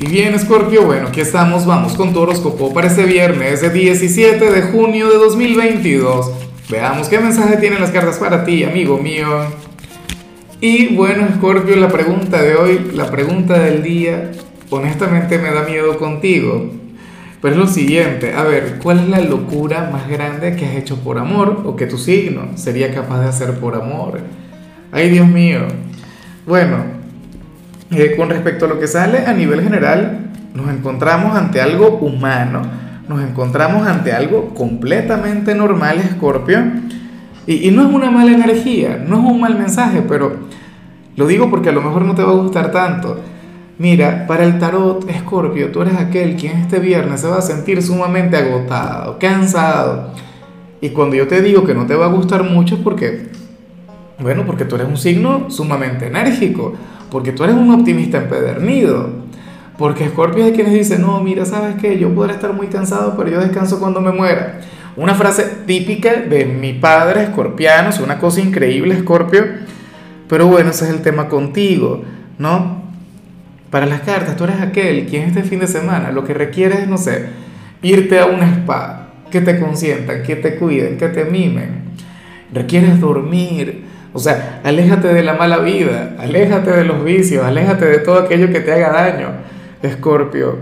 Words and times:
Y 0.00 0.06
bien, 0.06 0.38
Scorpio, 0.38 0.84
bueno, 0.84 1.08
aquí 1.08 1.20
estamos, 1.20 1.66
vamos 1.66 1.94
con 1.94 2.12
tu 2.12 2.20
horóscopo 2.20 2.72
para 2.72 2.86
este 2.86 3.04
viernes, 3.04 3.60
17 3.72 4.48
de 4.48 4.62
junio 4.62 5.08
de 5.08 5.16
2022. 5.16 6.30
Veamos 6.70 7.08
qué 7.08 7.18
mensaje 7.18 7.56
tienen 7.56 7.80
las 7.80 7.90
cartas 7.90 8.18
para 8.18 8.44
ti, 8.44 8.62
amigo 8.62 8.98
mío. 8.98 9.26
Y 10.60 10.94
bueno, 10.94 11.26
Scorpio, 11.34 11.74
la 11.74 11.88
pregunta 11.88 12.40
de 12.40 12.54
hoy, 12.54 12.92
la 12.94 13.10
pregunta 13.10 13.58
del 13.58 13.82
día, 13.82 14.30
honestamente 14.70 15.36
me 15.36 15.50
da 15.50 15.62
miedo 15.62 15.98
contigo. 15.98 16.70
Pero 17.42 17.54
es 17.54 17.60
lo 17.60 17.66
siguiente, 17.66 18.34
a 18.34 18.44
ver, 18.44 18.78
¿cuál 18.80 19.00
es 19.00 19.08
la 19.08 19.20
locura 19.20 19.90
más 19.92 20.08
grande 20.08 20.54
que 20.54 20.64
has 20.64 20.76
hecho 20.76 20.96
por 20.98 21.18
amor 21.18 21.64
o 21.66 21.74
que 21.74 21.86
tu 21.86 21.98
signo 21.98 22.56
sería 22.56 22.94
capaz 22.94 23.20
de 23.22 23.28
hacer 23.30 23.58
por 23.58 23.74
amor? 23.74 24.20
Ay, 24.92 25.10
Dios 25.10 25.26
mío. 25.26 25.62
Bueno, 26.46 26.97
eh, 27.90 28.14
con 28.16 28.28
respecto 28.28 28.66
a 28.66 28.68
lo 28.68 28.78
que 28.78 28.86
sale 28.86 29.26
a 29.26 29.32
nivel 29.32 29.62
general, 29.62 30.30
nos 30.54 30.68
encontramos 30.70 31.34
ante 31.36 31.60
algo 31.60 31.98
humano, 31.98 32.62
nos 33.08 33.22
encontramos 33.22 33.86
ante 33.86 34.12
algo 34.12 34.52
completamente 34.54 35.54
normal, 35.54 35.98
Escorpio, 35.98 36.58
y, 37.46 37.70
no 37.70 37.88
es 37.88 37.94
una 37.94 38.10
mala 38.10 38.32
energía, 38.32 39.02
no 39.08 39.20
es 39.20 39.24
un 39.24 39.40
mal 39.40 39.56
mensaje, 39.58 40.02
pero 40.06 40.36
lo 41.16 41.26
digo 41.26 41.48
porque 41.48 41.70
a 41.70 41.72
lo 41.72 41.80
mejor 41.80 42.02
no 42.02 42.14
te 42.14 42.22
va 42.22 42.32
a 42.32 42.34
gustar 42.34 42.70
tanto. 42.70 43.22
Mira, 43.78 44.26
para 44.26 44.44
el 44.44 44.58
tarot, 44.58 45.08
Escorpio, 45.08 45.72
tú 45.72 45.80
eres 45.80 45.94
aquel 45.94 46.36
quien 46.36 46.58
este 46.58 46.78
viernes 46.78 47.22
se 47.22 47.28
va 47.28 47.38
a 47.38 47.42
sentir 47.42 47.82
sumamente 47.82 48.36
agotado, 48.36 49.18
cansado. 49.18 50.12
Y 50.82 50.90
cuando 50.90 51.16
yo 51.16 51.26
te 51.26 51.40
digo 51.40 51.64
que 51.64 51.72
no 51.72 51.86
te 51.86 51.94
va 51.94 52.04
a 52.04 52.10
gustar 52.10 52.42
mucho 52.42 52.74
es 52.74 52.82
porque, 52.82 53.28
bueno, 54.18 54.44
porque 54.44 54.66
tú 54.66 54.74
eres 54.74 54.88
un 54.88 54.98
signo 54.98 55.48
sumamente 55.48 56.08
enérgico 56.08 56.74
porque 57.10 57.32
tú 57.32 57.44
eres 57.44 57.56
un 57.56 57.70
optimista 57.70 58.18
empedernido. 58.18 59.28
Porque 59.78 60.08
Scorpio 60.08 60.44
es 60.44 60.52
quienes 60.52 60.74
dicen, 60.74 61.02
no, 61.02 61.20
mira, 61.20 61.44
¿sabes 61.44 61.76
qué? 61.80 61.98
Yo 61.98 62.12
podré 62.12 62.32
estar 62.34 62.52
muy 62.52 62.66
cansado, 62.66 63.14
pero 63.16 63.30
yo 63.30 63.40
descanso 63.40 63.78
cuando 63.78 64.00
me 64.00 64.10
muera. 64.10 64.60
Una 64.96 65.14
frase 65.14 65.44
típica 65.66 66.14
de 66.14 66.44
mi 66.46 66.72
padre 66.72 67.22
escorpiano, 67.22 67.90
es 67.90 68.00
una 68.00 68.18
cosa 68.18 68.40
increíble, 68.40 68.98
Scorpio. 68.98 69.44
Pero 70.28 70.48
bueno, 70.48 70.70
ese 70.70 70.86
es 70.86 70.90
el 70.90 71.02
tema 71.02 71.28
contigo, 71.28 72.02
¿no? 72.38 72.82
Para 73.70 73.86
las 73.86 74.00
cartas, 74.00 74.36
tú 74.36 74.44
eres 74.44 74.60
aquel 74.60 75.06
quien 75.06 75.22
este 75.22 75.44
fin 75.44 75.60
de 75.60 75.68
semana 75.68 76.10
lo 76.10 76.24
que 76.24 76.34
requiere 76.34 76.82
es, 76.82 76.88
no 76.88 76.98
sé, 76.98 77.26
irte 77.82 78.18
a 78.18 78.26
un 78.26 78.42
spa, 78.42 79.10
que 79.30 79.40
te 79.40 79.60
consientan, 79.60 80.22
que 80.22 80.36
te 80.36 80.56
cuiden, 80.56 80.98
que 80.98 81.08
te 81.08 81.24
mimen. 81.24 81.84
Requieres 82.52 82.98
dormir, 82.98 83.84
o 84.18 84.20
sea, 84.20 84.60
aléjate 84.64 85.06
de 85.14 85.22
la 85.22 85.34
mala 85.34 85.58
vida, 85.58 86.16
aléjate 86.18 86.72
de 86.72 86.82
los 86.82 87.04
vicios, 87.04 87.44
aléjate 87.44 87.84
de 87.84 87.98
todo 87.98 88.18
aquello 88.18 88.50
que 88.50 88.58
te 88.58 88.72
haga 88.72 88.90
daño, 88.90 89.28
Escorpio. 89.80 90.56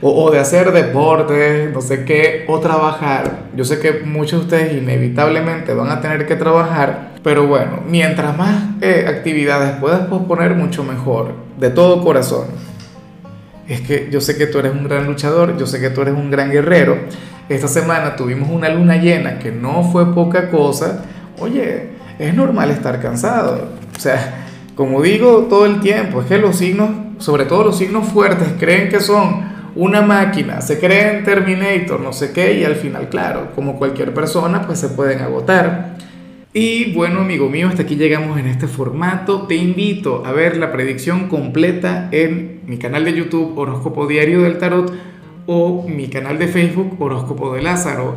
O, 0.00 0.30
de 0.30 0.38
hacer 0.38 0.72
deportes, 0.72 1.70
no 1.74 1.82
sé 1.82 2.04
qué, 2.04 2.46
o 2.48 2.58
trabajar. 2.58 3.50
Yo 3.54 3.66
sé 3.66 3.80
que 3.80 4.00
muchos 4.04 4.40
de 4.40 4.44
ustedes 4.46 4.82
inevitablemente 4.82 5.74
van 5.74 5.90
a 5.90 6.00
tener 6.00 6.26
que 6.26 6.36
trabajar, 6.36 7.10
pero 7.22 7.46
bueno, 7.46 7.80
mientras 7.86 8.36
más 8.36 8.64
eh, 8.80 9.04
actividades 9.06 9.72
puedas 9.72 10.06
posponer, 10.06 10.54
mucho 10.54 10.82
mejor, 10.82 11.34
de 11.60 11.68
todo 11.68 12.02
corazón. 12.02 12.46
Es 13.68 13.82
que 13.82 14.08
yo 14.10 14.22
sé 14.22 14.38
que 14.38 14.46
tú 14.46 14.58
eres 14.58 14.72
un 14.72 14.84
gran 14.84 15.06
luchador, 15.06 15.58
yo 15.58 15.66
sé 15.66 15.80
que 15.80 15.90
tú 15.90 16.00
eres 16.00 16.14
un 16.14 16.30
gran 16.30 16.50
guerrero. 16.50 16.96
Esta 17.50 17.68
semana 17.68 18.16
tuvimos 18.16 18.48
una 18.50 18.70
luna 18.70 18.96
llena 18.96 19.38
que 19.38 19.52
no 19.52 19.84
fue 19.84 20.14
poca 20.14 20.48
cosa. 20.50 21.04
Oye, 21.38 21.91
es 22.18 22.34
normal 22.34 22.70
estar 22.70 23.00
cansado. 23.00 23.68
O 23.96 24.00
sea, 24.00 24.46
como 24.74 25.02
digo 25.02 25.46
todo 25.48 25.66
el 25.66 25.80
tiempo, 25.80 26.22
es 26.22 26.26
que 26.26 26.38
los 26.38 26.56
signos, 26.56 26.90
sobre 27.18 27.44
todo 27.44 27.64
los 27.64 27.78
signos 27.78 28.08
fuertes, 28.08 28.48
creen 28.58 28.88
que 28.88 29.00
son 29.00 29.52
una 29.74 30.02
máquina, 30.02 30.60
se 30.60 30.78
creen 30.78 31.24
Terminator, 31.24 32.00
no 32.00 32.12
sé 32.12 32.32
qué, 32.32 32.58
y 32.58 32.64
al 32.64 32.74
final, 32.76 33.08
claro, 33.08 33.52
como 33.54 33.78
cualquier 33.78 34.12
persona, 34.12 34.62
pues 34.66 34.78
se 34.78 34.88
pueden 34.88 35.20
agotar. 35.20 35.96
Y 36.54 36.92
bueno, 36.92 37.20
amigo 37.20 37.48
mío, 37.48 37.68
hasta 37.68 37.82
aquí 37.82 37.96
llegamos 37.96 38.38
en 38.38 38.46
este 38.46 38.66
formato. 38.66 39.46
Te 39.46 39.54
invito 39.54 40.22
a 40.26 40.32
ver 40.32 40.58
la 40.58 40.70
predicción 40.70 41.28
completa 41.28 42.10
en 42.12 42.60
mi 42.66 42.76
canal 42.76 43.06
de 43.06 43.14
YouTube 43.14 43.56
Horóscopo 43.56 44.06
Diario 44.06 44.42
del 44.42 44.58
Tarot 44.58 44.92
o 45.46 45.86
mi 45.88 46.08
canal 46.08 46.38
de 46.38 46.48
Facebook 46.48 47.00
Horóscopo 47.00 47.54
de 47.54 47.62
Lázaro. 47.62 48.16